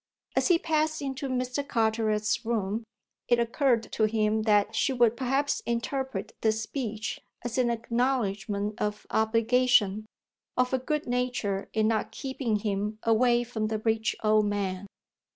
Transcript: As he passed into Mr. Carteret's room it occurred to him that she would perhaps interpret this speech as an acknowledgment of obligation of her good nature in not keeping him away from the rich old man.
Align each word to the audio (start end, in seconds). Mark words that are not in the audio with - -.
As 0.35 0.47
he 0.47 0.57
passed 0.57 1.03
into 1.03 1.27
Mr. 1.29 1.63
Carteret's 1.67 2.43
room 2.43 2.85
it 3.27 3.37
occurred 3.37 3.83
to 3.91 4.05
him 4.05 4.41
that 4.49 4.75
she 4.75 4.91
would 4.91 5.15
perhaps 5.15 5.59
interpret 5.67 6.33
this 6.41 6.63
speech 6.63 7.19
as 7.43 7.59
an 7.59 7.69
acknowledgment 7.69 8.81
of 8.81 9.05
obligation 9.11 10.07
of 10.57 10.71
her 10.71 10.79
good 10.79 11.05
nature 11.05 11.69
in 11.71 11.87
not 11.87 12.11
keeping 12.11 12.55
him 12.55 12.97
away 13.03 13.43
from 13.43 13.67
the 13.67 13.77
rich 13.77 14.15
old 14.23 14.47
man. 14.47 14.87